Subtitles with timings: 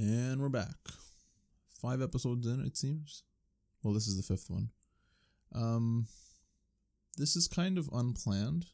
[0.00, 0.76] And we're back.
[1.82, 3.24] Five episodes in, it seems.
[3.82, 4.68] Well, this is the fifth one.
[5.52, 6.06] Um,
[7.16, 8.66] this is kind of unplanned.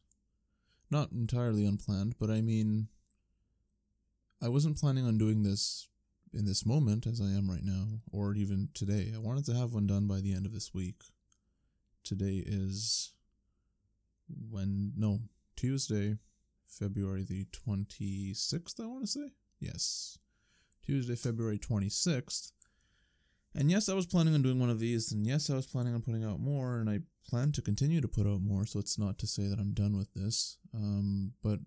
[0.90, 2.88] Not entirely unplanned, but I mean,
[4.42, 5.88] I wasn't planning on doing this
[6.34, 9.10] in this moment as I am right now, or even today.
[9.14, 11.04] I wanted to have one done by the end of this week.
[12.04, 13.12] Today is
[14.50, 15.20] when no
[15.56, 16.18] Tuesday,
[16.66, 18.78] February the twenty sixth.
[18.78, 20.18] I want to say yes,
[20.84, 22.52] Tuesday, February twenty sixth.
[23.54, 25.94] And yes, I was planning on doing one of these, and yes, I was planning
[25.94, 28.66] on putting out more, and I plan to continue to put out more.
[28.66, 31.60] So it's not to say that I'm done with this, um, but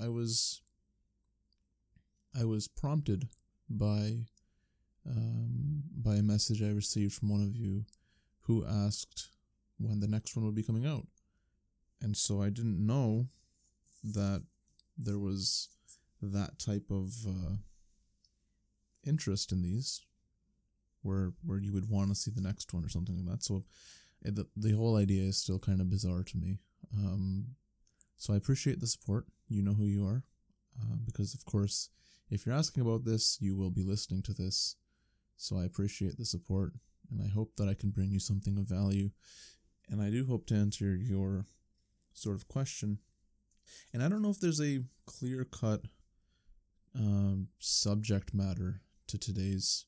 [0.00, 0.62] I was
[2.38, 3.28] I was prompted
[3.68, 4.26] by
[5.06, 7.84] um, by a message I received from one of you
[8.46, 9.28] who asked
[9.78, 11.06] when the next one would be coming out.
[12.00, 13.26] And so I didn't know
[14.02, 14.42] that
[14.96, 15.68] there was
[16.20, 17.56] that type of uh,
[19.04, 20.02] interest in these
[21.02, 23.44] where where you would want to see the next one or something like that.
[23.44, 23.64] So
[24.22, 26.58] it, the, the whole idea is still kind of bizarre to me.
[26.96, 27.56] Um,
[28.16, 29.26] so I appreciate the support.
[29.48, 30.22] You know who you are.
[30.80, 31.90] Uh, because, of course,
[32.30, 34.76] if you're asking about this, you will be listening to this.
[35.36, 36.74] So I appreciate the support
[37.10, 39.10] and I hope that I can bring you something of value.
[39.90, 41.46] And I do hope to answer your
[42.14, 42.98] sort of question.
[43.92, 45.82] And I don't know if there's a clear cut
[46.94, 49.84] um, subject matter to today's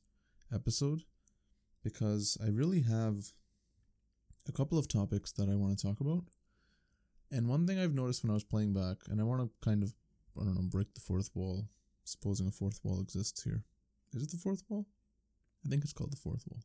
[0.54, 1.00] episode
[1.82, 3.32] because I really have
[4.46, 6.24] a couple of topics that I want to talk about.
[7.30, 9.82] And one thing I've noticed when I was playing back, and I want to kind
[9.82, 9.94] of,
[10.38, 11.64] I don't know, break the fourth wall
[12.04, 13.64] supposing a fourth wall exists here.
[14.12, 14.84] Is it the fourth wall?
[15.64, 16.60] I think it's called the fourth wall.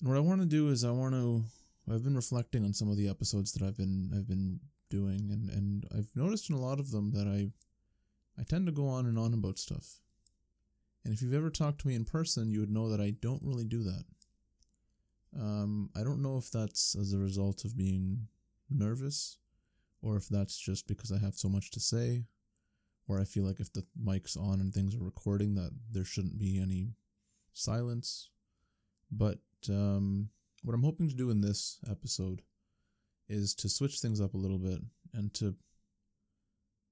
[0.00, 1.44] And what I want to do is I want to
[1.92, 5.50] I've been reflecting on some of the episodes that I've been I've been doing and
[5.50, 7.50] and I've noticed in a lot of them that I
[8.40, 10.00] I tend to go on and on about stuff.
[11.06, 13.40] And if you've ever talked to me in person, you would know that I don't
[13.44, 14.04] really do that.
[15.40, 18.26] Um, I don't know if that's as a result of being
[18.68, 19.38] nervous
[20.02, 22.24] or if that's just because I have so much to say
[23.06, 26.38] or I feel like if the mic's on and things are recording, that there shouldn't
[26.38, 26.96] be any
[27.52, 28.30] silence.
[29.12, 30.30] But um,
[30.64, 32.42] what I'm hoping to do in this episode
[33.28, 34.80] is to switch things up a little bit
[35.14, 35.54] and to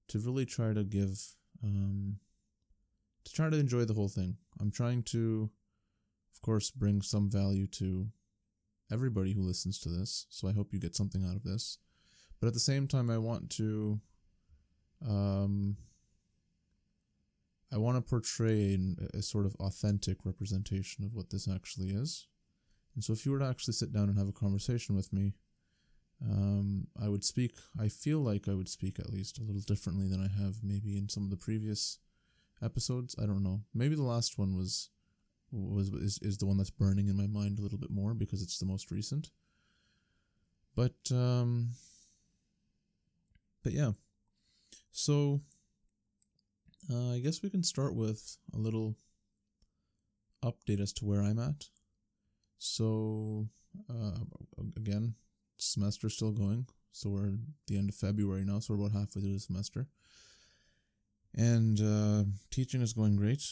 [0.06, 2.18] to really try to give um,
[3.24, 4.36] to try to enjoy the whole thing.
[4.60, 5.50] I'm trying to,
[6.34, 8.08] of course, bring some value to
[8.92, 10.26] everybody who listens to this.
[10.30, 11.78] So I hope you get something out of this.
[12.40, 14.00] But at the same time, I want to
[15.06, 15.76] um,
[17.72, 18.78] I want to portray
[19.12, 22.26] a, sort of authentic representation of what this actually is.
[22.94, 25.34] And so, if you were to actually sit down and have a conversation with me,
[26.22, 27.56] um, I would speak.
[27.78, 30.96] I feel like I would speak at least a little differently than I have maybe
[30.96, 31.98] in some of the previous
[32.64, 33.14] episodes.
[33.20, 33.62] I don't know.
[33.74, 34.90] Maybe the last one was
[35.52, 38.42] was is, is the one that's burning in my mind a little bit more because
[38.42, 39.30] it's the most recent.
[40.74, 41.70] But um,
[43.62, 43.92] but yeah.
[44.90, 45.40] So
[46.92, 48.96] uh, I guess we can start with a little
[50.44, 51.66] update as to where I'm at.
[52.58, 53.48] So,
[53.90, 54.18] uh,
[54.76, 55.14] again,
[55.56, 56.66] semester still going.
[56.92, 57.32] So we're at
[57.66, 59.88] the end of February now, so we're about halfway through the semester.
[61.36, 63.42] And uh, teaching is going great.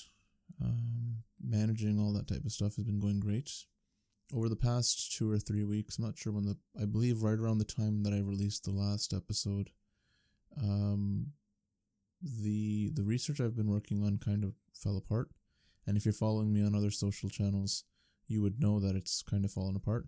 [0.62, 3.50] Um, managing all that type of stuff has been going great.
[4.34, 7.38] Over the past two or three weeks, I'm not sure when the, I believe right
[7.38, 9.70] around the time that I released the last episode,
[10.56, 11.32] um,
[12.22, 15.30] the the research I've been working on kind of fell apart.
[15.86, 17.84] And if you're following me on other social channels,
[18.28, 20.06] you would know that it's kind of fallen apart.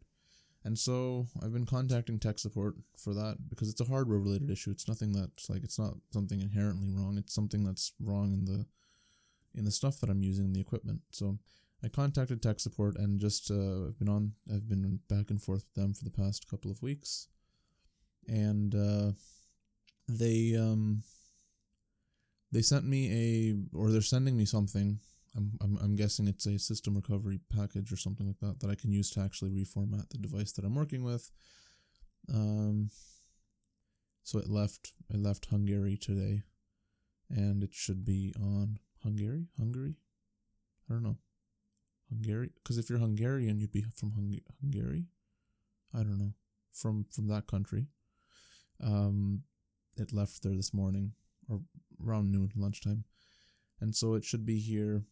[0.65, 4.71] And so I've been contacting tech support for that because it's a hardware related issue.
[4.71, 7.19] It's nothing that's like it's not something inherently wrong.
[7.19, 8.67] It's something that's wrong in the
[9.55, 11.03] in the stuff that I'm using, the equipment.
[11.11, 11.39] So
[11.83, 15.65] I contacted tech support and just uh, I've been on I've been back and forth
[15.65, 17.29] with them for the past couple of weeks,
[18.27, 19.13] and uh,
[20.09, 21.03] they um
[22.51, 25.01] they sent me a or they're sending me something
[25.37, 28.75] I'm, I'm, I'm guessing it's a system recovery package or something like that that I
[28.75, 31.31] can use to actually reformat the device that I'm working with.
[32.33, 32.91] Um,
[34.23, 36.43] so it left it left Hungary today,
[37.29, 39.49] and it should be on Hungary.
[39.59, 39.97] Hungary,
[40.89, 41.19] I don't know.
[42.09, 45.07] Hungary, because if you're Hungarian, you'd be from Hung- Hungary.
[45.93, 46.35] I don't know
[46.73, 47.87] from from that country.
[48.83, 49.43] Um,
[49.97, 51.13] it left there this morning
[51.49, 51.61] or
[52.05, 53.05] around noon, lunchtime.
[53.81, 55.05] And so it should be here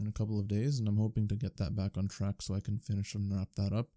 [0.00, 2.54] in a couple of days, and I'm hoping to get that back on track so
[2.54, 3.88] I can finish and wrap that up.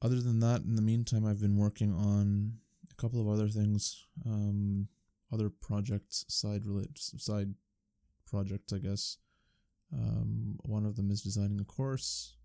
[0.00, 2.54] Other than that, in the meantime, I've been working on
[2.90, 4.88] a couple of other things, um,
[5.32, 7.54] other projects, side related, side
[8.26, 9.18] projects, I guess.
[9.92, 12.36] Um, one of them is designing a course,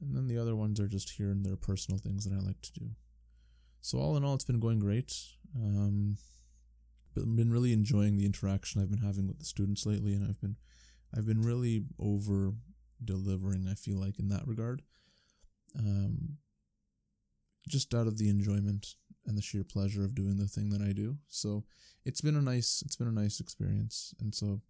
[0.00, 2.60] and then the other ones are just here and there personal things that I like
[2.62, 2.90] to do.
[3.80, 5.12] So all in all, it's been going great.
[5.56, 6.16] Um,
[7.14, 10.56] been really enjoying the interaction I've been having with the students lately, and I've been
[11.16, 12.52] I've been really over
[13.04, 13.66] delivering.
[13.70, 14.82] I feel like in that regard,
[15.78, 16.38] um,
[17.68, 18.94] just out of the enjoyment
[19.26, 21.18] and the sheer pleasure of doing the thing that I do.
[21.28, 21.64] So
[22.04, 24.60] it's been a nice it's been a nice experience, and so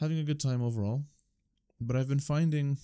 [0.00, 1.04] having a good time overall.
[1.80, 2.78] But I've been finding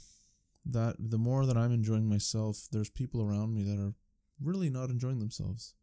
[0.67, 3.95] that the more that I'm enjoying myself, there's people around me that are
[4.43, 5.75] really not enjoying themselves.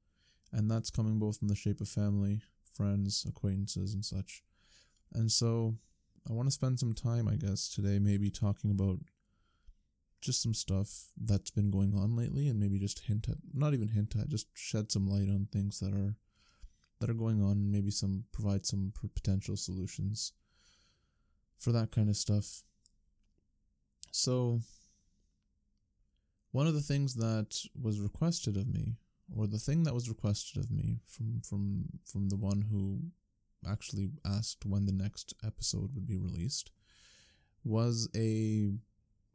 [0.52, 2.42] And that's coming both in the shape of family,
[2.74, 4.44] friends, acquaintances, and such.
[5.14, 5.76] And so
[6.30, 9.00] I want to spend some time, I guess, today maybe talking about
[10.22, 13.90] just some stuff that's been going on lately and maybe just hint at not even
[13.90, 16.16] hint at just shed some light on things that are
[17.00, 20.34] that are going on and maybe some provide some potential solutions
[21.60, 22.64] for that kind of stuff.
[24.12, 24.62] So
[26.52, 28.96] one of the things that was requested of me
[29.36, 33.02] or the thing that was requested of me from from from the one who
[33.68, 36.72] actually asked when the next episode would be released
[37.64, 38.72] was a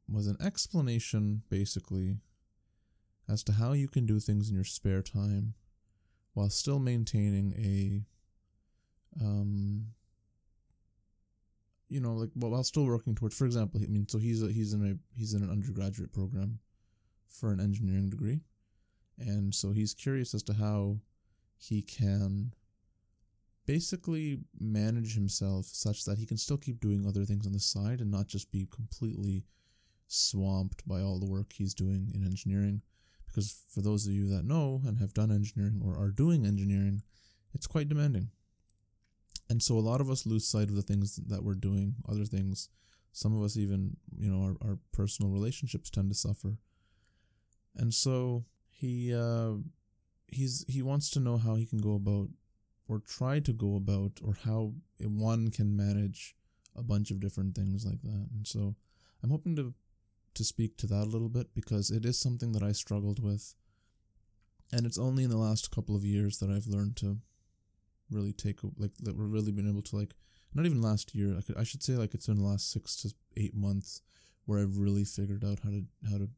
[0.08, 2.18] was an explanation basically
[3.28, 5.54] as to how you can do things in your spare time
[6.34, 8.04] while still maintaining a
[9.24, 9.86] um
[11.88, 14.72] you know like while still working towards for example i mean so he's a, he's
[14.72, 16.58] in a he's in an undergraduate program
[17.28, 18.40] for an engineering degree
[19.18, 20.96] and so he's curious as to how
[21.58, 22.52] he can
[23.70, 28.00] basically manage himself such that he can still keep doing other things on the side
[28.00, 29.44] and not just be completely
[30.08, 32.82] swamped by all the work he's doing in engineering.
[33.28, 37.02] Because for those of you that know and have done engineering or are doing engineering,
[37.54, 38.30] it's quite demanding.
[39.48, 42.24] And so a lot of us lose sight of the things that we're doing, other
[42.24, 42.70] things.
[43.12, 46.58] Some of us even, you know, our, our personal relationships tend to suffer.
[47.76, 49.52] And so he uh,
[50.26, 52.30] he's he wants to know how he can go about
[52.90, 56.34] or try to go about or how one can manage
[56.74, 58.26] a bunch of different things like that.
[58.34, 58.74] And so
[59.22, 59.72] I'm hoping to
[60.34, 63.54] to speak to that a little bit because it is something that I struggled with.
[64.72, 67.18] And it's only in the last couple of years that I've learned to
[68.10, 70.14] really take like that we're really been able to like
[70.52, 72.96] not even last year I could I should say like it's in the last 6
[73.02, 74.02] to 8 months
[74.46, 76.28] where I've really figured out how to how to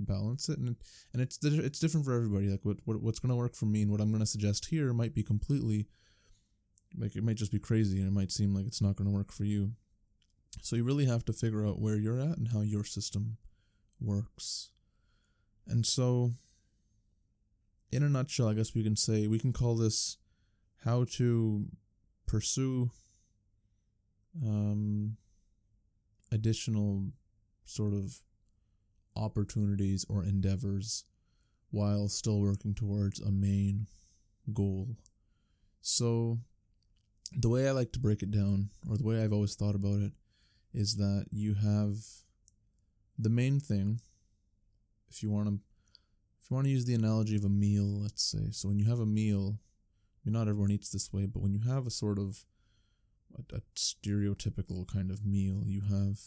[0.00, 0.76] balance it and
[1.12, 2.48] and it's it's different for everybody.
[2.48, 4.66] Like what, what what's going to work for me and what I'm going to suggest
[4.66, 5.88] here might be completely
[6.96, 9.14] like it might just be crazy and it might seem like it's not going to
[9.14, 9.72] work for you.
[10.62, 13.36] So you really have to figure out where you're at and how your system
[14.00, 14.70] works.
[15.66, 16.32] And so
[17.90, 20.18] in a nutshell i guess we can say we can call this
[20.84, 21.66] how to
[22.26, 22.90] pursue
[24.44, 25.16] um
[26.30, 27.06] additional
[27.64, 28.20] sort of
[29.18, 31.04] opportunities or endeavors
[31.70, 33.86] while still working towards a main
[34.52, 34.96] goal.
[35.80, 36.38] So,
[37.32, 40.00] the way I like to break it down, or the way I've always thought about
[40.00, 40.12] it,
[40.72, 41.96] is that you have
[43.18, 44.00] the main thing.
[45.10, 45.54] If you want to,
[46.42, 48.86] if you want to use the analogy of a meal, let's say, so when you
[48.86, 51.90] have a meal, I mean, not everyone eats this way, but when you have a
[51.90, 52.44] sort of
[53.36, 56.18] a, a stereotypical kind of meal, you have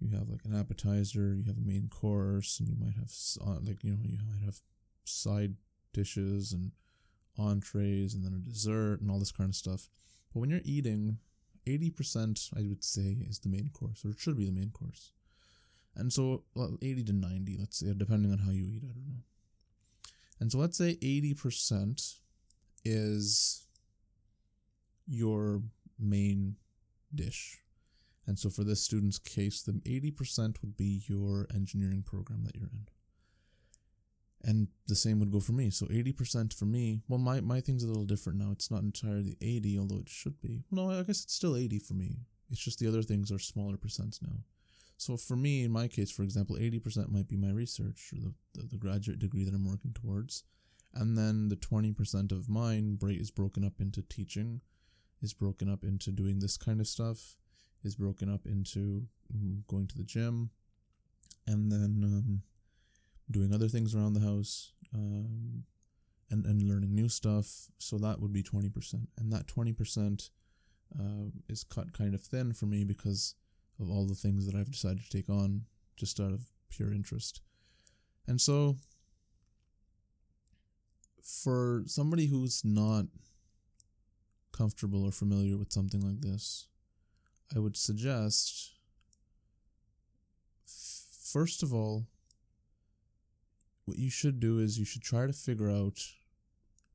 [0.00, 3.10] you have like an appetizer, you have a main course, and you might have
[3.46, 4.60] uh, like you know you might have
[5.04, 5.54] side
[5.92, 6.72] dishes and
[7.38, 9.88] entrees, and then a dessert and all this kind of stuff.
[10.32, 11.18] But when you're eating,
[11.66, 14.70] eighty percent I would say is the main course, or it should be the main
[14.70, 15.12] course.
[15.94, 19.08] And so well, eighty to ninety, let's say, depending on how you eat, I don't
[19.08, 19.22] know.
[20.40, 22.02] And so let's say eighty percent
[22.84, 23.66] is
[25.06, 25.62] your
[25.98, 26.56] main
[27.14, 27.60] dish
[28.26, 32.70] and so for this student's case, the 80% would be your engineering program that you're
[32.72, 32.88] in.
[34.42, 35.70] And the same would go for me.
[35.70, 38.50] So 80% for me, well, my, my thing's a little different now.
[38.52, 40.64] It's not entirely 80, although it should be.
[40.70, 42.16] No, I guess it's still 80 for me.
[42.50, 44.38] It's just the other things are smaller percents now.
[44.98, 48.34] So for me, in my case, for example, 80% might be my research or the,
[48.54, 50.44] the, the graduate degree that I'm working towards.
[50.94, 54.62] And then the 20% of mine is broken up into teaching,
[55.22, 57.36] is broken up into doing this kind of stuff,
[57.86, 60.50] is broken up into mm, going to the gym
[61.46, 62.42] and then um,
[63.30, 65.64] doing other things around the house um,
[66.30, 67.68] and, and learning new stuff.
[67.78, 69.06] So that would be 20%.
[69.18, 70.30] And that 20%
[70.98, 73.34] uh, is cut kind of thin for me because
[73.80, 75.62] of all the things that I've decided to take on
[75.96, 77.40] just out of pure interest.
[78.26, 78.76] And so
[81.22, 83.06] for somebody who's not
[84.52, 86.68] comfortable or familiar with something like this,
[87.54, 88.72] I would suggest,
[90.66, 92.06] first of all,
[93.84, 96.00] what you should do is you should try to figure out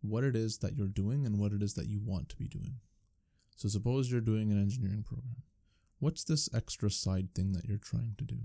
[0.01, 2.48] what it is that you're doing and what it is that you want to be
[2.48, 2.79] doing.
[3.55, 5.43] So, suppose you're doing an engineering program.
[6.00, 8.39] What's this extra side thing that you're trying to do?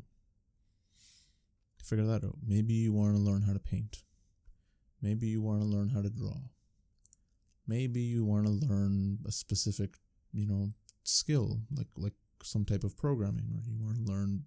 [1.82, 2.36] Figure that out.
[2.46, 4.02] Maybe you want to learn how to paint.
[5.00, 6.36] Maybe you want to learn how to draw.
[7.66, 9.94] Maybe you want to learn a specific,
[10.32, 10.70] you know,
[11.06, 14.44] skill, like like some type of programming, or you want to learn,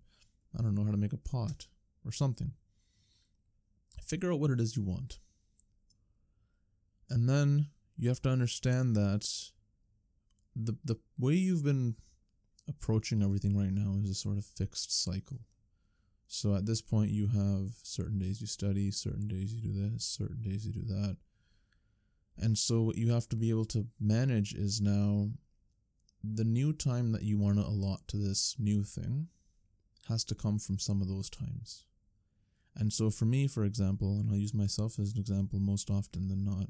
[0.58, 1.68] I don't know, how to make a pot
[2.06, 2.54] or something.
[4.06, 5.20] Figure out what it is you want.
[7.10, 9.28] And then you have to understand that
[10.56, 11.96] the the way you've been
[12.68, 15.40] approaching everything right now is a sort of fixed cycle.
[16.28, 20.06] So at this point, you have certain days you study, certain days you do this,
[20.06, 21.18] certain days you do that.
[22.38, 25.32] And so what you have to be able to manage is now
[26.24, 29.28] the new time that you want to allot to this new thing
[30.08, 31.86] has to come from some of those times.
[32.76, 36.28] And so for me, for example, and I'll use myself as an example most often
[36.28, 36.68] than not,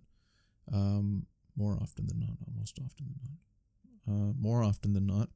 [0.72, 1.26] um,
[1.56, 5.30] more often than not, not most often than not, uh, more often than not,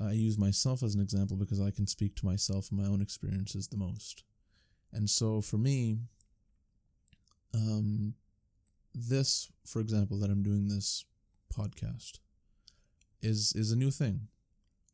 [0.00, 3.00] I use myself as an example because I can speak to myself and my own
[3.00, 4.24] experiences the most.
[4.92, 5.98] And so for me,
[7.54, 8.14] um,
[8.94, 11.04] this, for example, that I'm doing this
[11.54, 12.18] podcast
[13.26, 14.28] is is a new thing.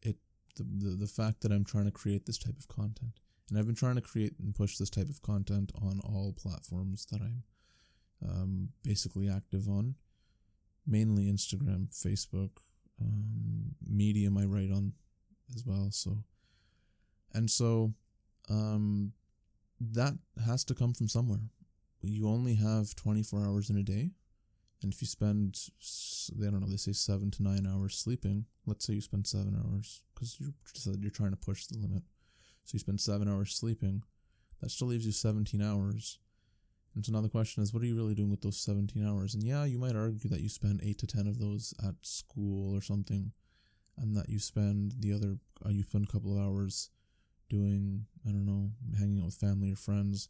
[0.03, 0.17] It
[0.57, 3.67] the, the the fact that I'm trying to create this type of content, and I've
[3.67, 7.43] been trying to create and push this type of content on all platforms that I'm
[8.29, 9.97] um, basically active on,
[10.87, 12.51] mainly Instagram, Facebook,
[13.01, 14.93] um, Medium I write on
[15.55, 15.89] as well.
[15.91, 16.19] So,
[17.35, 17.93] and so,
[18.49, 19.12] um,
[19.81, 20.15] that
[20.47, 21.51] has to come from somewhere.
[22.01, 24.11] You only have 24 hours in a day.
[24.83, 25.59] And if you spend,
[26.41, 28.47] I don't know, they say seven to nine hours sleeping.
[28.67, 30.55] Let's say you spend seven hours because you're
[30.99, 32.03] you're trying to push the limit.
[32.65, 34.03] So you spend seven hours sleeping.
[34.61, 36.19] That still leaves you 17 hours.
[36.95, 39.35] And so now the question is, what are you really doing with those 17 hours?
[39.35, 42.77] And yeah, you might argue that you spend eight to 10 of those at school
[42.77, 43.33] or something
[43.99, 46.91] and that you spend the other uh, you spend a couple of hours
[47.49, 50.29] doing I don't know hanging out with family or friends.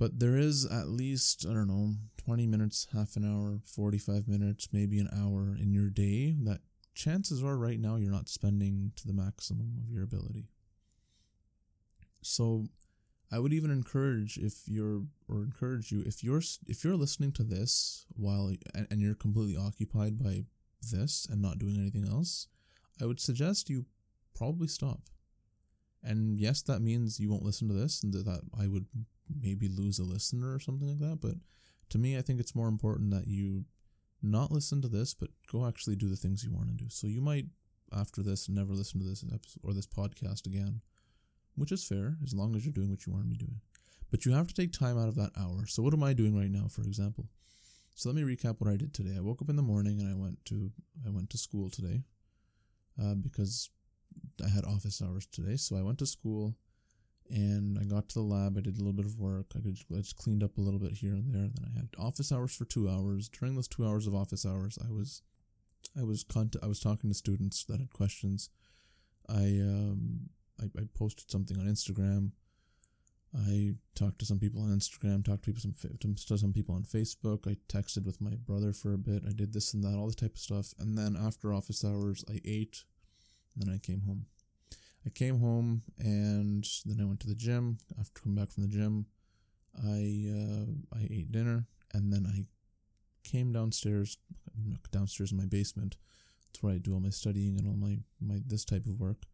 [0.00, 4.68] But there is at least I don't know 20 minutes, half an hour, 45 minutes,
[4.72, 6.60] maybe an hour in your day that
[6.94, 10.48] chances are right now you're not spending to the maximum of your ability.
[12.22, 12.68] So
[13.30, 17.44] I would even encourage if you're or encourage you if you're if you're listening to
[17.44, 20.44] this while and, and you're completely occupied by
[20.80, 22.48] this and not doing anything else,
[23.02, 23.84] I would suggest you
[24.34, 25.02] probably stop.
[26.02, 28.86] And yes, that means you won't listen to this and that I would
[29.40, 31.20] maybe lose a listener or something like that.
[31.20, 31.34] But
[31.90, 33.64] to me, I think it's more important that you
[34.22, 36.88] not listen to this, but go actually do the things you want to do.
[36.88, 37.46] So you might,
[37.92, 40.80] after this, never listen to this episode or this podcast again,
[41.56, 43.60] which is fair as long as you're doing what you want to be doing.
[44.10, 45.66] But you have to take time out of that hour.
[45.66, 47.28] So what am I doing right now, for example?
[47.94, 49.16] So let me recap what I did today.
[49.16, 50.70] I woke up in the morning and I went to
[51.06, 52.02] I went to school today
[53.00, 53.70] uh, because
[54.44, 55.56] I had office hours today.
[55.56, 56.54] So I went to school
[57.30, 58.56] and I got to the lab.
[58.56, 59.52] I did a little bit of work.
[59.54, 61.48] I, I just cleaned up a little bit here and there.
[61.54, 63.28] Then I had office hours for two hours.
[63.28, 65.22] During those two hours of office hours, I was
[65.98, 68.50] I was cont- I was talking to students that had questions.
[69.28, 72.32] I um I, I posted something on Instagram.
[73.36, 76.82] I talked to some people on Instagram, talked to people some to some people on
[76.82, 77.46] Facebook.
[77.46, 79.22] I texted with my brother for a bit.
[79.28, 80.74] I did this and that, all this type of stuff.
[80.78, 82.84] And then after office hours, I ate.
[83.54, 84.26] And then I came home.
[85.06, 87.78] I came home and then I went to the gym.
[87.98, 89.06] After coming back from the gym,
[89.76, 92.46] I uh, I ate dinner and then I
[93.22, 94.18] came downstairs,
[94.90, 95.96] downstairs in my basement.
[96.46, 99.24] That's where I do all my studying and all my my this type of work.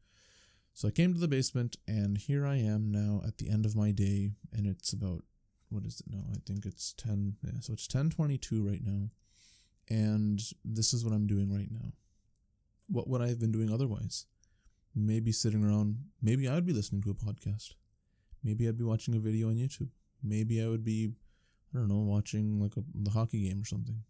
[0.74, 3.74] So I came to the basement, and here I am now at the end of
[3.74, 5.24] my day, and it's about
[5.70, 6.24] what is it now?
[6.30, 7.36] I think it's ten.
[7.42, 9.08] Yeah, so it's ten twenty two right now,
[9.88, 11.92] and this is what I'm doing right now.
[12.88, 14.26] What would I have been doing otherwise?
[14.98, 15.98] Maybe sitting around.
[16.22, 17.74] Maybe I would be listening to a podcast.
[18.42, 19.90] Maybe I'd be watching a video on YouTube.
[20.22, 21.12] Maybe I would be,
[21.74, 24.02] I don't know, watching like a the hockey game or something.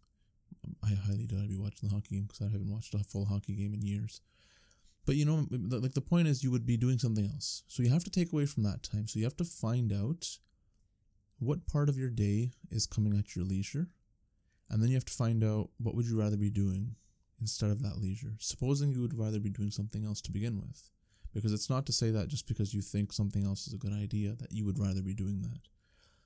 [0.83, 3.25] I highly doubt I'd be watching the hockey game because I haven't watched a full
[3.25, 4.21] hockey game in years.
[5.05, 7.63] But you know, like the point is, you would be doing something else.
[7.67, 9.07] So you have to take away from that time.
[9.07, 10.37] So you have to find out
[11.39, 13.89] what part of your day is coming at your leisure,
[14.69, 16.95] and then you have to find out what would you rather be doing
[17.39, 18.35] instead of that leisure.
[18.39, 20.89] Supposing you would rather be doing something else to begin with,
[21.33, 23.93] because it's not to say that just because you think something else is a good
[23.93, 25.59] idea that you would rather be doing that.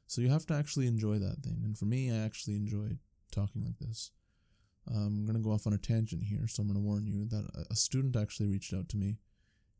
[0.07, 1.61] So you have to actually enjoy that thing.
[1.63, 2.97] And for me, I actually enjoy
[3.31, 4.11] talking like this.
[4.89, 7.05] Um, I'm going to go off on a tangent here, so I'm going to warn
[7.05, 9.19] you that a student actually reached out to me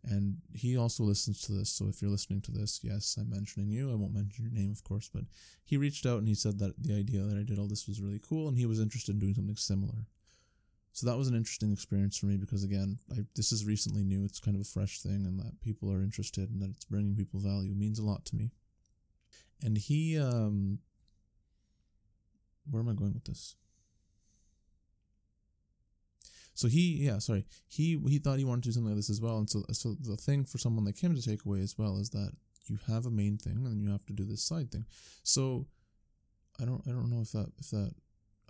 [0.04, 1.70] and he also listens to this.
[1.70, 3.92] So if you're listening to this, yes, I'm mentioning you.
[3.92, 5.24] I won't mention your name, of course, but
[5.64, 8.02] he reached out and he said that the idea that I did all this was
[8.02, 10.08] really cool and he was interested in doing something similar.
[10.94, 14.26] So that was an interesting experience for me because again, I, this is recently new.
[14.26, 17.16] It's kind of a fresh thing, and that people are interested and that it's bringing
[17.16, 18.52] people value means a lot to me.
[19.64, 20.80] And he, um,
[22.70, 23.56] where am I going with this?
[26.54, 29.22] So he, yeah, sorry, he he thought he wanted to do something like this as
[29.22, 29.38] well.
[29.38, 32.10] And so, so the thing for someone like him to take away as well is
[32.10, 32.34] that
[32.66, 34.86] you have a main thing and you have to do this side thing.
[35.24, 35.68] So
[36.60, 37.94] I don't, I don't know if that, if that,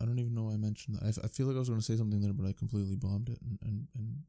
[0.01, 1.03] I don't even know I mentioned that.
[1.03, 3.29] I, I feel like I was going to say something there, but I completely bombed
[3.29, 4.23] it, and and, and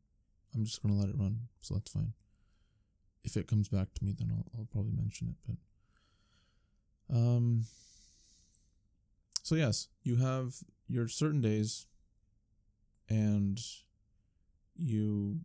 [0.54, 1.38] I'm just going to let it run.
[1.60, 2.12] So that's fine.
[3.24, 5.56] If it comes back to me, then I'll I'll probably mention it.
[7.08, 7.64] But um.
[9.44, 10.54] So yes, you have
[10.88, 11.86] your certain days
[13.08, 13.60] and
[14.76, 15.40] you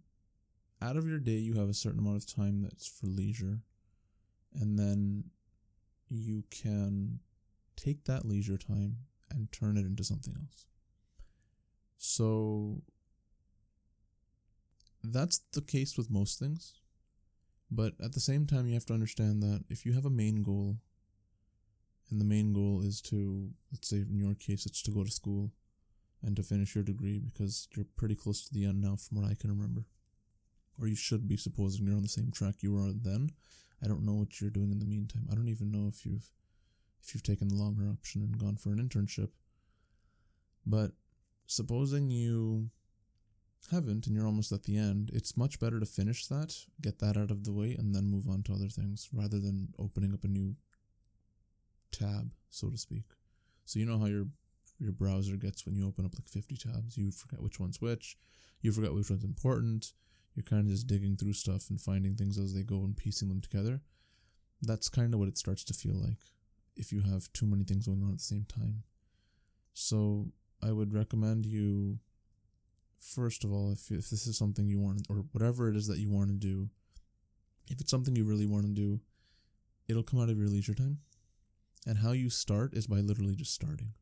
[0.82, 3.60] out of your day you have a certain amount of time that's for leisure
[4.54, 5.24] and then
[6.10, 7.20] you can
[7.76, 8.98] take that leisure time
[9.32, 10.66] and turn it into something else
[11.98, 12.82] so
[15.04, 16.74] that's the case with most things
[17.70, 20.42] but at the same time you have to understand that if you have a main
[20.42, 20.78] goal
[22.10, 25.12] and the main goal is to let's say in your case it's to go to
[25.12, 25.52] school
[26.24, 29.30] and to finish your degree because you're pretty close to the end now from what
[29.30, 29.86] I can remember.
[30.80, 33.32] Or you should be supposing you're on the same track you were then.
[33.84, 35.28] I don't know what you're doing in the meantime.
[35.32, 36.30] I don't even know if you've
[37.08, 39.30] if you've taken the longer option and gone for an internship.
[40.66, 40.92] But
[41.46, 42.70] supposing you
[43.72, 47.16] haven't and you're almost at the end, it's much better to finish that, get that
[47.16, 50.26] out of the way, and then move on to other things rather than opening up
[50.26, 50.56] a new
[51.92, 53.06] tab, so to speak.
[53.64, 54.28] So you know how your
[54.80, 56.98] your browser gets when you open up like 50 tabs.
[56.98, 58.16] You forget which one's which.
[58.62, 59.94] You forget which one's important.
[60.36, 63.28] You're kind of just digging through stuff and finding things as they go and piecing
[63.28, 63.82] them together.
[64.62, 66.20] That's kind of what it starts to feel like
[66.78, 68.84] if you have too many things going on at the same time.
[69.74, 70.28] So
[70.64, 72.00] I would recommend you,
[73.00, 76.00] first of all, if, if this is something you want, or whatever it is that
[76.00, 76.70] you want to do,
[77.70, 79.02] if it's something you really want to do,
[79.88, 81.00] it'll come out of your leisure time.
[81.86, 83.94] And how you start is by literally just starting.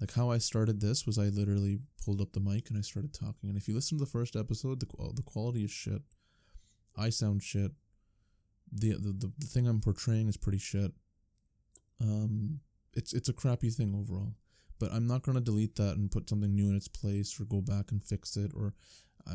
[0.00, 3.14] Like how I started this was I literally pulled up the mic and I started
[3.14, 3.48] talking.
[3.48, 6.02] And if you listen to the first episode, the the quality is shit.
[6.96, 7.70] I sound shit.
[8.72, 10.92] The the the, the thing I'm portraying is pretty shit.
[12.02, 12.60] Um,
[12.94, 14.34] it's it's a crappy thing overall.
[14.78, 17.60] But I'm not gonna delete that and put something new in its place or go
[17.60, 18.74] back and fix it or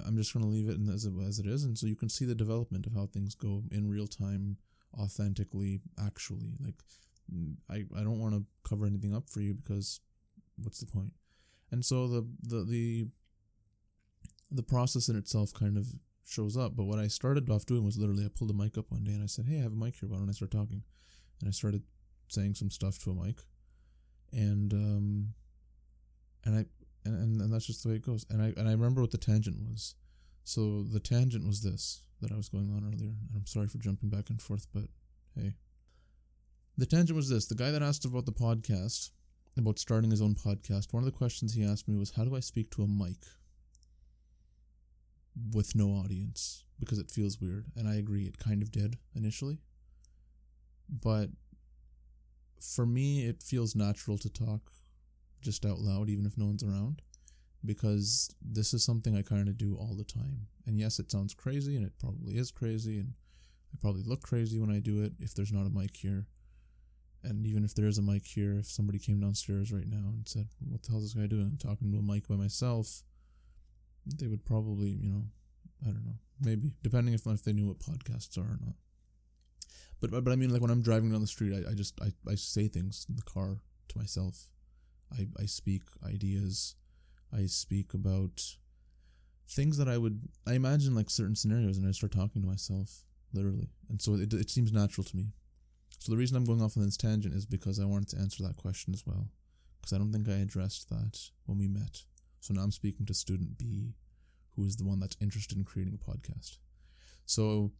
[0.05, 2.25] I'm just gonna leave it as it, as it is, and so you can see
[2.25, 4.57] the development of how things go in real time,
[4.97, 6.51] authentically, actually.
[6.59, 6.75] Like
[7.69, 9.99] I I don't want to cover anything up for you because
[10.61, 11.13] what's the point?
[11.71, 13.07] And so the the the
[14.51, 15.87] the process in itself kind of
[16.25, 16.75] shows up.
[16.75, 19.13] But what I started off doing was literally I pulled the mic up one day
[19.13, 20.09] and I said, "Hey, I have a mic here.
[20.09, 20.83] Why don't I start talking?"
[21.39, 21.83] And I started
[22.27, 23.37] saying some stuff to a mic,
[24.31, 25.33] and um,
[26.45, 26.65] and I
[27.05, 28.25] and, and that's just the way it goes.
[28.29, 29.95] And I and I remember what the tangent was.
[30.43, 33.09] So the tangent was this that I was going on earlier.
[33.09, 34.85] And I'm sorry for jumping back and forth, but
[35.35, 35.53] hey.
[36.77, 39.09] The tangent was this: the guy that asked about the podcast
[39.57, 42.35] about starting his own podcast, one of the questions he asked me was, How do
[42.35, 43.25] I speak to a mic
[45.53, 46.63] with no audience?
[46.79, 47.65] Because it feels weird.
[47.75, 49.59] And I agree, it kind of did initially.
[50.89, 51.29] But
[52.61, 54.71] for me, it feels natural to talk
[55.41, 57.01] just out loud, even if no one's around,
[57.63, 60.47] because this is something I kind of do all the time.
[60.65, 63.13] And yes, it sounds crazy, and it probably is crazy, and
[63.73, 66.27] I probably look crazy when I do it if there's not a mic here.
[67.23, 70.27] And even if there is a mic here, if somebody came downstairs right now and
[70.27, 71.49] said, What the hell is this guy doing?
[71.51, 73.03] I'm talking to a mic by myself,
[74.05, 75.23] they would probably, you know,
[75.83, 78.75] I don't know, maybe, depending if, if they knew what podcasts are or not.
[79.99, 82.11] But, but, I mean, like when I'm driving down the street, I, I just, I,
[82.29, 84.51] I say things in the car to myself.
[85.11, 86.75] I, I speak ideas.
[87.33, 88.43] I speak about
[89.49, 93.05] things that I would, I imagine like certain scenarios and I start talking to myself,
[93.33, 93.69] literally.
[93.89, 95.31] And so it, it seems natural to me.
[95.99, 98.43] So the reason I'm going off on this tangent is because I wanted to answer
[98.43, 99.29] that question as well.
[99.81, 102.03] Because I don't think I addressed that when we met.
[102.39, 103.93] So now I'm speaking to student B,
[104.55, 106.57] who is the one that's interested in creating a podcast.
[107.25, 107.71] So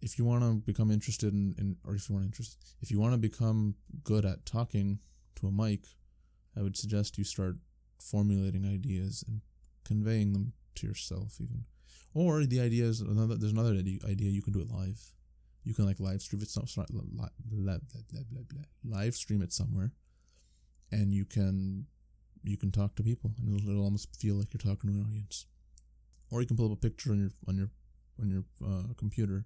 [0.00, 2.90] if you want to become interested in, in or if you want to interest, if
[2.90, 5.00] you want to become good at talking
[5.36, 5.86] to a mic,
[6.56, 7.56] I would suggest you start
[8.00, 9.40] formulating ideas and
[9.84, 11.64] conveying them to yourself even.
[12.14, 13.36] Or the idea is another.
[13.36, 15.00] There's another idea you can do it live
[15.64, 16.64] you can like live stream it some
[18.84, 19.92] live stream it somewhere
[20.90, 21.86] and you can
[22.44, 25.04] you can talk to people, and it'll, it'll almost feel like you're talking to an
[25.06, 25.46] audience.
[26.30, 27.70] Or you can pull up a picture on your on your
[28.20, 29.44] on your uh, computer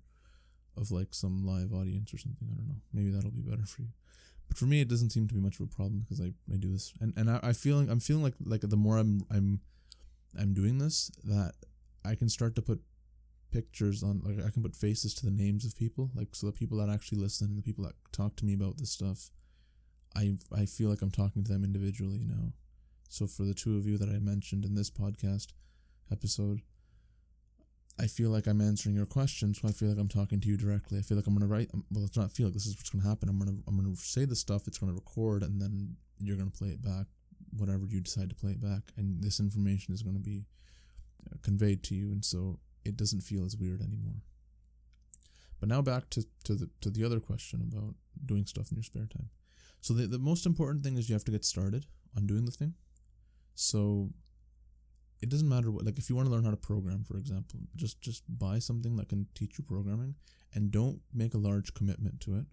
[0.76, 2.48] of like some live audience or something.
[2.50, 2.80] I don't know.
[2.92, 3.88] Maybe that'll be better for you.
[4.48, 6.56] But for me, it doesn't seem to be much of a problem because I, I
[6.56, 9.60] do this, and and I, I feeling I'm feeling like like the more I'm I'm
[10.38, 11.52] I'm doing this, that
[12.04, 12.80] I can start to put
[13.50, 16.52] pictures on like I can put faces to the names of people, like so the
[16.52, 19.30] people that actually listen and the people that talk to me about this stuff,
[20.16, 22.52] I I feel like I'm talking to them individually now.
[23.08, 25.48] So for the two of you that I mentioned in this podcast
[26.10, 26.62] episode,
[28.00, 29.60] I feel like I'm answering your questions.
[29.60, 30.98] So I feel like I'm talking to you directly.
[30.98, 31.70] I feel like I'm gonna write.
[31.90, 33.28] Well, it's not feel like this is what's gonna happen.
[33.28, 34.66] I'm gonna I'm gonna say the stuff.
[34.66, 37.06] It's gonna record, and then you're gonna play it back,
[37.56, 40.46] whatever you decide to play it back, and this information is gonna be
[41.26, 44.22] uh, conveyed to you, and so it doesn't feel as weird anymore.
[45.60, 48.84] But now back to, to the to the other question about doing stuff in your
[48.84, 49.28] spare time.
[49.80, 52.50] So the, the most important thing is you have to get started on doing the
[52.50, 52.74] thing.
[53.54, 54.10] So
[55.22, 57.60] it doesn't matter what like if you want to learn how to program for example
[57.76, 60.14] just just buy something that can teach you programming
[60.54, 62.44] and don't make a large commitment to it.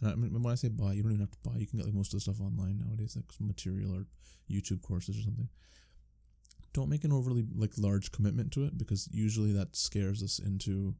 [0.00, 1.78] And I mean, when i say buy you don't even have to buy you can
[1.78, 4.06] get like most of the stuff online nowadays like material or
[4.50, 5.48] youtube courses or something.
[6.74, 10.94] Don't make an overly like large commitment to it because usually that scares us into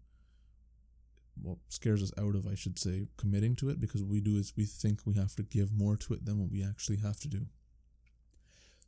[1.40, 4.36] well scares us out of i should say committing to it because what we do
[4.36, 7.20] is we think we have to give more to it than what we actually have
[7.20, 7.46] to do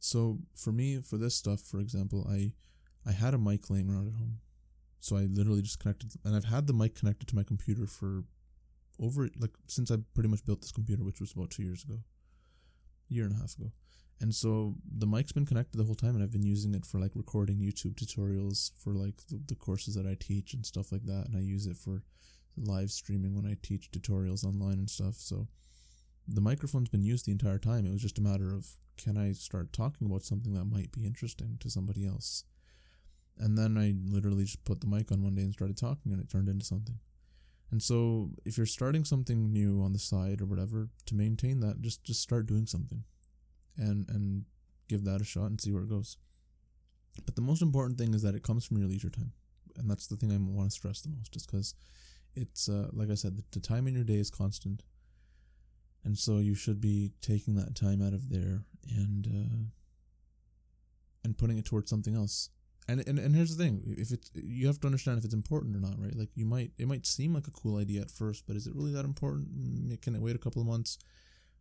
[0.00, 2.52] so for me, for this stuff, for example, I
[3.06, 4.38] I had a mic laying around at home.
[4.98, 8.24] So I literally just connected and I've had the mic connected to my computer for
[9.00, 12.00] over like since I pretty much built this computer, which was about two years ago.
[13.08, 13.72] Year and a half ago.
[14.20, 16.98] And so the mic's been connected the whole time and I've been using it for
[16.98, 21.04] like recording YouTube tutorials for like the, the courses that I teach and stuff like
[21.06, 21.26] that.
[21.26, 22.02] And I use it for
[22.56, 25.14] live streaming when I teach tutorials online and stuff.
[25.14, 25.48] So
[26.26, 27.86] the microphone's been used the entire time.
[27.86, 31.06] It was just a matter of can I start talking about something that might be
[31.06, 32.44] interesting to somebody else?
[33.38, 36.20] And then I literally just put the mic on one day and started talking, and
[36.20, 36.98] it turned into something.
[37.70, 41.80] And so, if you're starting something new on the side or whatever, to maintain that,
[41.80, 43.04] just just start doing something,
[43.78, 44.44] and and
[44.88, 46.18] give that a shot and see where it goes.
[47.24, 49.32] But the most important thing is that it comes from your leisure time,
[49.76, 51.74] and that's the thing I want to stress the most, is because
[52.34, 54.82] it's uh, like I said, the, the time in your day is constant,
[56.04, 59.64] and so you should be taking that time out of there and uh,
[61.24, 62.50] and putting it towards something else.
[62.88, 65.76] And, and and here's the thing: if it's you have to understand if it's important
[65.76, 66.14] or not, right?
[66.14, 68.74] Like you might it might seem like a cool idea at first, but is it
[68.74, 69.48] really that important?
[69.54, 70.98] Mm, can it wait a couple of months?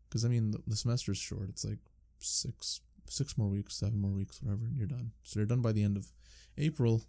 [0.07, 1.79] Because I mean, the, the semester is short; it's like
[2.19, 5.11] six six more weeks, seven more weeks, whatever, and you're done.
[5.23, 6.07] So you're done by the end of
[6.57, 7.03] April,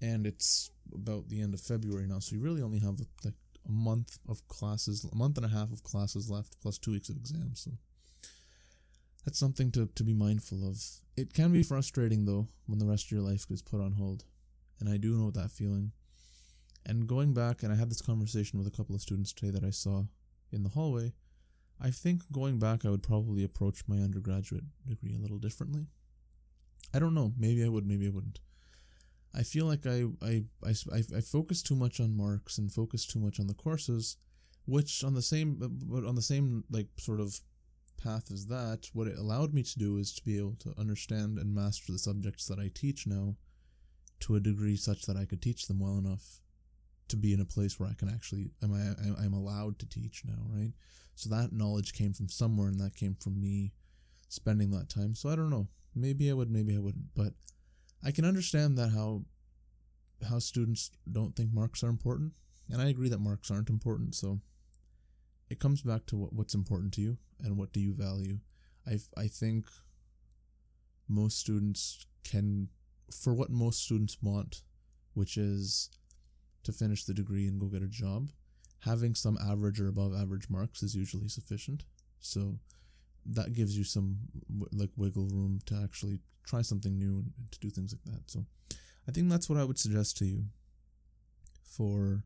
[0.00, 2.18] and it's about the end of February now.
[2.18, 3.34] So you really only have like
[3.68, 7.08] a month of classes, a month and a half of classes left, plus two weeks
[7.08, 7.60] of exams.
[7.60, 7.72] So
[9.24, 10.82] that's something to, to be mindful of.
[11.16, 14.24] It can be frustrating though when the rest of your life gets put on hold.
[14.78, 15.92] And I do know that feeling.
[16.86, 19.64] And going back, and I had this conversation with a couple of students today that
[19.64, 20.04] I saw
[20.50, 21.12] in the hallway.
[21.78, 25.86] I think going back, I would probably approach my undergraduate degree a little differently.
[26.92, 27.32] I don't know.
[27.38, 28.40] Maybe I would, maybe I wouldn't.
[29.34, 33.20] I feel like I, I, I, I, focus too much on marks and focus too
[33.20, 34.16] much on the courses,
[34.66, 37.38] which on the same, uh, but on the same like sort of
[38.02, 41.38] path as that, what it allowed me to do is to be able to understand
[41.38, 43.36] and master the subjects that I teach now
[44.20, 46.40] to a degree such that I could teach them well enough
[47.08, 50.22] to be in a place where I can actually am I I'm allowed to teach
[50.26, 50.72] now, right?
[51.14, 53.72] So that knowledge came from somewhere and that came from me
[54.28, 55.14] spending that time.
[55.14, 55.68] So I don't know.
[55.94, 57.34] Maybe I would, maybe I wouldn't, but
[58.04, 59.24] I can understand that how
[60.28, 62.32] how students don't think marks are important,
[62.70, 64.14] and I agree that marks aren't important.
[64.14, 64.40] So
[65.48, 68.38] it comes back to what, what's important to you and what do you value.
[68.86, 69.66] I I think
[71.08, 72.68] most students can
[73.10, 74.62] for what most students want,
[75.14, 75.90] which is
[76.62, 78.30] to finish the degree and go get a job.
[78.84, 81.84] Having some average or above average marks is usually sufficient.
[82.18, 82.58] So
[83.26, 84.18] that gives you some
[84.72, 88.30] like wiggle room to actually try something new and to do things like that.
[88.30, 88.44] So
[89.08, 90.44] I think that's what I would suggest to you
[91.64, 92.24] for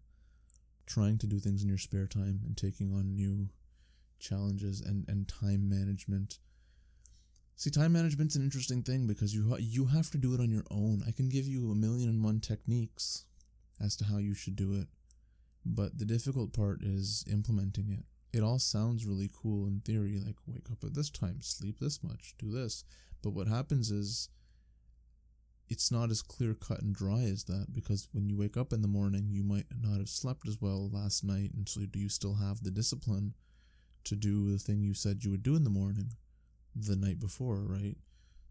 [0.87, 3.49] trying to do things in your spare time and taking on new
[4.19, 6.39] challenges and, and time management.
[7.57, 10.65] See, time management's an interesting thing because you you have to do it on your
[10.71, 11.03] own.
[11.07, 13.25] I can give you a million and one techniques
[13.81, 14.89] as to how you should do it,
[15.65, 18.05] but the difficult part is implementing it.
[18.35, 22.03] It all sounds really cool in theory, like wake up at this time, sleep this
[22.03, 22.83] much, do this.
[23.23, 24.29] But what happens is
[25.69, 28.83] it's not as clear cut and dry as that because when you wake up in
[28.83, 32.09] the morning, you might not have slept as well last night, and so do you
[32.09, 33.35] still have the discipline
[34.03, 36.11] to do the thing you said you would do in the morning
[36.75, 37.97] the night before, right?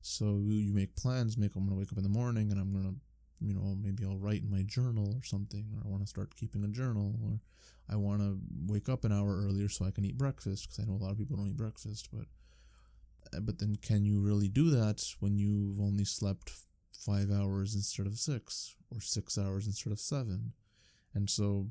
[0.02, 2.96] So you make plans, make I'm gonna wake up in the morning and I'm gonna
[3.44, 6.36] you know, maybe I'll write in my journal or something, or I want to start
[6.36, 7.40] keeping a journal, or
[7.90, 10.88] I want to wake up an hour earlier so I can eat breakfast because I
[10.88, 12.10] know a lot of people don't eat breakfast.
[12.12, 12.26] But
[13.36, 16.52] uh, but then can you really do that when you've only slept
[16.98, 20.54] five hours instead of six, or six hours instead of seven?
[21.14, 21.68] And so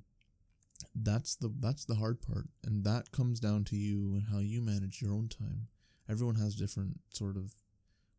[0.95, 4.61] that's the that's the hard part, and that comes down to you and how you
[4.61, 5.69] manage your own time.
[6.09, 7.53] Everyone has different sort of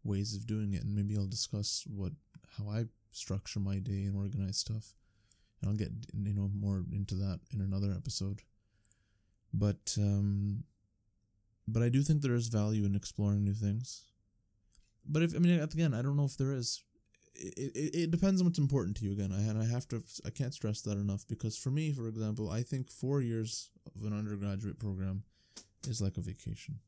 [0.03, 2.13] ways of doing it, and maybe I'll discuss what
[2.57, 4.93] how I structure my day and organize stuff.
[5.63, 8.41] And I'll get you know more into that in another episode.
[9.53, 10.65] But um,
[11.67, 14.03] but I do think there is value in exploring new things.
[15.07, 16.83] But if I mean again, I don't know if there is.
[17.35, 19.31] It, it, it depends on what's important to you again.
[19.31, 22.49] I and I have to I can't stress that enough because for me, for example,
[22.49, 25.23] I think four years of an undergraduate program
[25.87, 26.79] is like a vacation,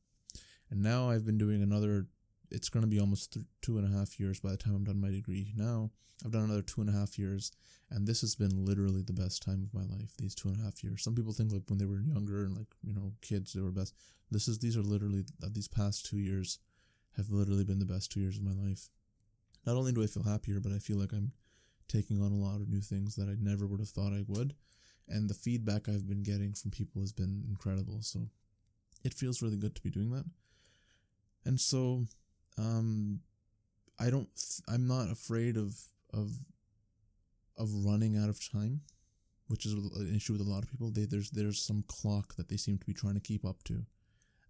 [0.69, 2.07] and now I've been doing another
[2.55, 4.85] it's going to be almost th- two and a half years by the time I'm
[4.85, 5.51] done my degree.
[5.55, 5.91] Now
[6.23, 7.51] I've done another two and a half years,
[7.91, 10.15] and this has been literally the best time of my life.
[10.17, 11.03] These two and a half years.
[11.03, 13.71] Some people think like when they were younger and like you know kids they were
[13.71, 13.93] best.
[14.31, 16.59] This is these are literally uh, these past two years
[17.17, 18.89] have literally been the best two years of my life.
[19.65, 21.33] Not only do I feel happier, but I feel like I'm
[21.87, 24.55] taking on a lot of new things that I never would have thought I would,
[25.09, 27.99] and the feedback I've been getting from people has been incredible.
[28.01, 28.29] So
[29.03, 30.25] it feels really good to be doing that.
[31.45, 32.05] And so
[32.57, 33.21] um,
[33.99, 34.29] I don't.
[34.67, 35.77] I'm not afraid of
[36.13, 36.31] of
[37.57, 38.81] of running out of time,
[39.47, 40.91] which is an issue with a lot of people.
[40.91, 43.85] They, there's there's some clock that they seem to be trying to keep up to,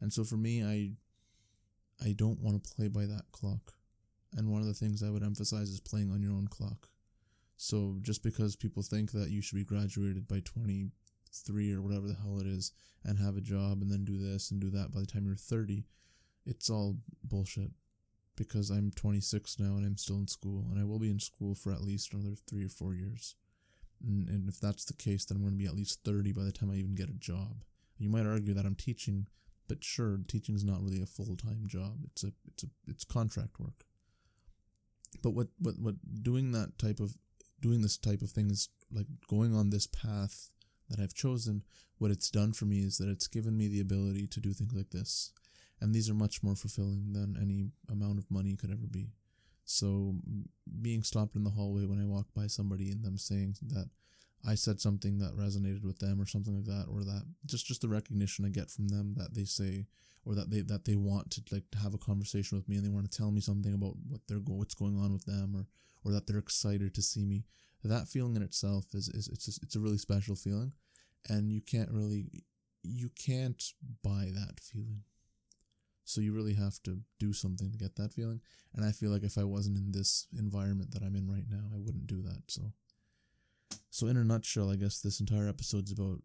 [0.02, 3.74] and so for me, I I don't want to play by that clock.
[4.36, 6.90] And one of the things I would emphasize is playing on your own clock.
[7.58, 12.16] So just because people think that you should be graduated by 23 or whatever the
[12.16, 12.74] hell it is
[13.06, 15.38] and have a job and then do this and do that by the time you're
[15.38, 15.86] 30,
[16.46, 17.72] it's all bullshit
[18.36, 21.56] because I'm 26 now and I'm still in school, and I will be in school
[21.56, 23.36] for at least another three or four years.
[24.06, 26.44] And, and if that's the case, then I'm going to be at least 30 by
[26.44, 27.64] the time I even get a job.
[27.98, 29.28] You might argue that I'm teaching,
[29.68, 32.00] but sure, teaching is not really a full time job.
[32.04, 33.86] It's a it's a it's contract work.
[35.24, 37.16] But what, what what doing that type of
[37.62, 40.50] doing this type of thing is like going on this path
[40.90, 41.64] that I've chosen.
[41.98, 44.74] What it's done for me is that it's given me the ability to do things
[44.74, 45.32] like this
[45.82, 49.12] and these are much more fulfilling than any amount of money could ever be.
[49.66, 50.16] So,
[50.82, 53.90] being stopped in the hallway when I walk by somebody and them saying that
[54.48, 57.82] I said something that resonated with them or something like that, or that just just
[57.82, 59.88] the recognition I get from them that they say
[60.26, 62.86] or that they that they want to like to have a conversation with me and
[62.86, 65.68] they want to tell me something about what they're what's going on with them or
[66.04, 67.46] or that they're excited to see me.
[67.84, 70.74] That feeling in itself is is it's just, it's a really special feeling,
[71.30, 72.26] and you can't really
[72.84, 73.64] you can't
[74.04, 75.04] buy that feeling.
[76.06, 78.40] So you really have to do something to get that feeling.
[78.74, 81.64] And I feel like if I wasn't in this environment that I'm in right now,
[81.74, 82.44] I wouldn't do that.
[82.48, 82.72] So
[83.90, 86.22] so in a nutshell, I guess this entire episode's about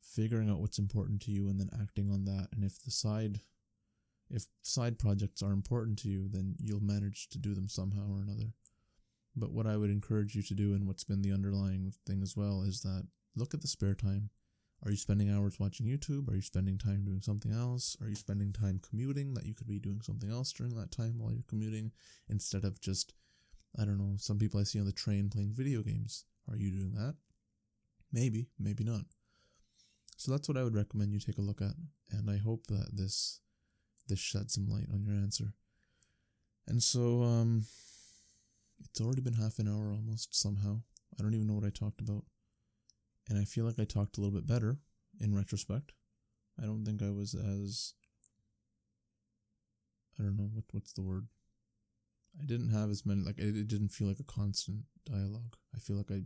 [0.00, 2.48] figuring out what's important to you and then acting on that.
[2.52, 3.40] And if the side
[4.30, 8.20] if side projects are important to you, then you'll manage to do them somehow or
[8.20, 8.52] another.
[9.36, 12.36] But what I would encourage you to do and what's been the underlying thing as
[12.36, 13.06] well is that
[13.36, 14.30] look at the spare time
[14.84, 16.28] are you spending hours watching YouTube?
[16.28, 17.96] Are you spending time doing something else?
[18.02, 21.18] Are you spending time commuting that you could be doing something else during that time
[21.18, 21.92] while you're commuting
[22.28, 23.14] instead of just,
[23.78, 26.24] I don't know, some people I see on the train playing video games?
[26.50, 27.14] Are you doing that?
[28.12, 29.06] Maybe, maybe not.
[30.16, 31.74] So that's what I would recommend you take a look at,
[32.10, 33.40] and I hope that this
[34.06, 35.54] this sheds some light on your answer.
[36.66, 37.64] And so um
[38.84, 40.80] it's already been half an hour almost somehow.
[41.18, 42.24] I don't even know what I talked about
[43.28, 44.78] and I feel like I talked a little bit better
[45.20, 45.92] in retrospect.
[46.60, 47.94] I don't think I was as
[50.18, 51.26] I don't know what what's the word.
[52.40, 55.56] I didn't have as many like it, it didn't feel like a constant dialogue.
[55.74, 56.22] I feel like I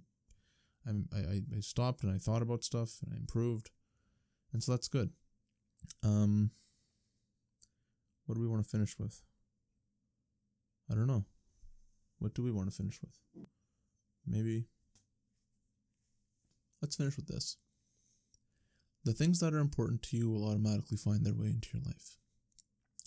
[0.88, 3.70] I'm, I I stopped and I thought about stuff and I improved,
[4.52, 5.10] and so that's good.
[6.02, 6.50] Um,
[8.26, 9.22] what do we want to finish with?
[10.90, 11.24] I don't know.
[12.18, 13.46] What do we want to finish with?
[14.26, 14.66] Maybe
[16.80, 17.56] Let's finish with this.
[19.04, 22.16] The things that are important to you will automatically find their way into your life.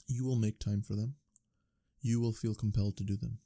[0.08, 1.16] You will make time for them.
[2.02, 3.40] You will feel compelled to do them.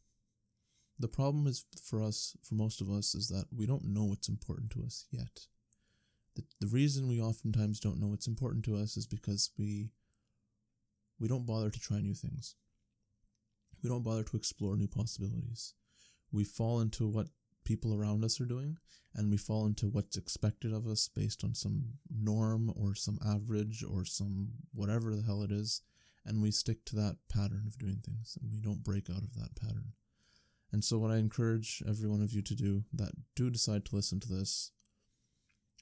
[0.98, 4.30] The problem is for us, for most of us, is that we don't know what's
[4.30, 5.42] important to us yet.
[6.36, 9.90] The, the reason we oftentimes don't know what's important to us is because we
[11.20, 12.56] we don't bother to try new things.
[13.82, 15.74] We don't bother to explore new possibilities.
[16.32, 17.28] We fall into what
[17.66, 18.78] people around us are doing
[19.14, 23.84] and we fall into what's expected of us based on some norm or some average
[23.84, 25.82] or some whatever the hell it is
[26.26, 29.36] and we stick to that pattern of doing things and we don't break out of
[29.36, 29.94] that pattern.
[30.72, 33.96] And so, what I encourage every one of you to do that do decide to
[33.96, 34.72] listen to this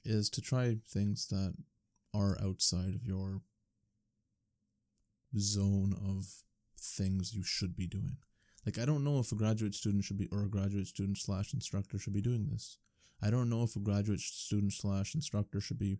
[0.04, 1.54] is to try things that
[2.12, 3.40] are outside of your
[5.36, 6.26] zone of
[6.78, 8.18] things you should be doing.
[8.66, 11.52] Like, I don't know if a graduate student should be, or a graduate student slash
[11.52, 12.78] instructor should be doing this.
[13.22, 15.98] I don't know if a graduate student slash instructor should be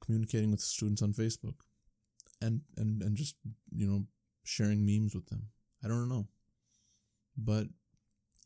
[0.00, 1.56] communicating with students on Facebook
[2.40, 3.36] and, and, and just,
[3.74, 4.04] you know,
[4.44, 5.48] sharing memes with them.
[5.84, 6.26] I don't know.
[7.36, 7.66] But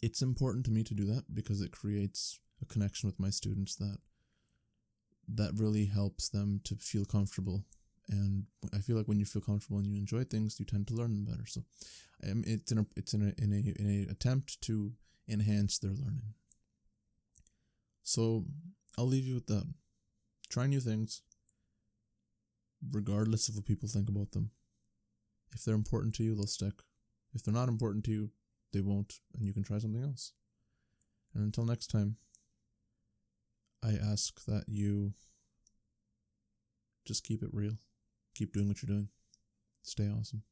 [0.03, 3.77] it's important to me to do that because it creates a connection with my students
[3.77, 3.99] that
[5.29, 7.65] that really helps them to feel comfortable
[8.09, 10.95] and I feel like when you feel comfortable and you enjoy things, you tend to
[10.95, 11.47] learn them better.
[11.47, 11.63] So,
[12.29, 14.93] um, it's in a it's in a in a in a attempt to
[15.29, 16.35] enhance their learning.
[18.03, 18.45] So,
[18.99, 19.73] I'll leave you with that.
[20.51, 21.23] Try new things,
[22.91, 24.51] regardless of what people think about them.
[25.55, 26.75] If they're important to you, they'll stick.
[27.35, 28.31] If they're not important to you,
[28.73, 30.33] they won't, and you can try something else.
[31.35, 32.17] And until next time,
[33.83, 35.15] I ask that you
[37.05, 37.79] just keep it real.
[38.35, 39.09] Keep doing what you're doing.
[39.83, 40.43] Stay awesome.